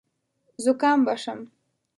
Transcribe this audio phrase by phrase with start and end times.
[0.63, 1.39] زکام به شم.